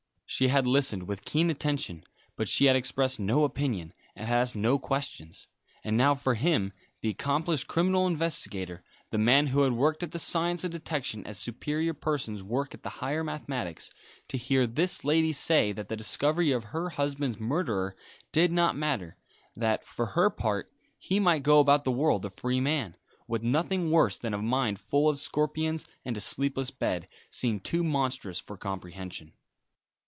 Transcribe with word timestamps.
She 0.31 0.47
had 0.47 0.65
listened 0.65 1.09
with 1.09 1.25
keen 1.25 1.49
attention; 1.49 2.05
but 2.37 2.47
she 2.47 2.67
had 2.67 2.75
expressed 2.77 3.19
no 3.19 3.43
opinion, 3.43 3.91
and 4.15 4.29
had 4.29 4.37
asked 4.37 4.55
no 4.55 4.79
questions. 4.79 5.49
And 5.83 5.97
now 5.97 6.15
for 6.15 6.35
him 6.35 6.71
the 7.01 7.09
accomplished 7.09 7.67
Criminal 7.67 8.07
Investigator, 8.07 8.81
the 9.09 9.17
man 9.17 9.47
who 9.47 9.63
had 9.63 9.73
worked 9.73 10.03
at 10.03 10.13
the 10.13 10.19
science 10.19 10.63
of 10.63 10.71
detection 10.71 11.27
as 11.27 11.37
superior 11.37 11.93
persons 11.93 12.43
work 12.43 12.73
at 12.73 12.83
the 12.83 12.89
higher 13.01 13.25
mathematics 13.25 13.91
to 14.29 14.37
hear 14.37 14.65
this 14.65 15.03
lady 15.03 15.33
say 15.33 15.73
that 15.73 15.89
the 15.89 15.97
discovery 15.97 16.51
of 16.53 16.63
her 16.63 16.91
husband's 16.91 17.37
murderer 17.37 17.97
did 18.31 18.53
not 18.53 18.77
matter, 18.77 19.17
that, 19.57 19.83
for 19.83 20.05
her 20.05 20.29
part, 20.29 20.71
he 20.97 21.19
might 21.19 21.43
go 21.43 21.59
about 21.59 21.83
the 21.83 21.91
world 21.91 22.23
a 22.23 22.29
free 22.29 22.61
man, 22.61 22.95
with 23.27 23.43
nothing 23.43 23.91
worse 23.91 24.17
than 24.17 24.33
a 24.33 24.37
mind 24.41 24.79
full 24.79 25.09
of 25.09 25.19
scorpions 25.19 25.87
and 26.05 26.15
a 26.15 26.21
sleepless 26.21 26.71
bed, 26.71 27.05
seemed 27.29 27.65
too 27.65 27.83
monstrous 27.83 28.39
for 28.39 28.55
comprehension. 28.55 29.33